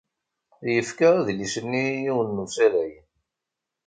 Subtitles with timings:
[0.73, 2.93] Yefka adlis-nni i yiwen n usalay.